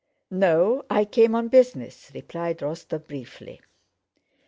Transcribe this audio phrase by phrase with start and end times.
[0.31, 3.61] "No, I came on business," replied Rostóv, briefly.